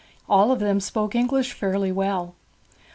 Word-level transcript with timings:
All 0.27 0.51
of 0.51 0.57
them 0.59 0.79
spoke 0.79 1.13
English 1.13 1.53
fairly 1.53 1.91
well. 1.91 2.33